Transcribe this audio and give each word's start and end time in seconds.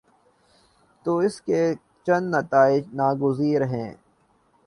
تو 1.05 1.17
اس 1.17 1.41
کے 1.41 1.61
چند 2.07 2.35
نتائج 2.35 2.83
ناگزیر 2.93 3.61
ہیں۔ 3.65 3.93